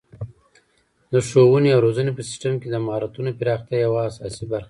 [1.11, 4.59] د ښوونې او روزنې په سیستم کې د مهارتونو پراختیا یوه اساسي برخه ده.